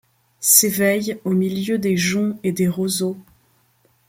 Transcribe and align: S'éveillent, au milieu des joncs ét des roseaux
S'éveillent, 0.39 1.19
au 1.25 1.29
milieu 1.29 1.77
des 1.77 1.95
joncs 1.95 2.35
ét 2.43 2.51
des 2.57 2.67
roseaux 2.67 3.17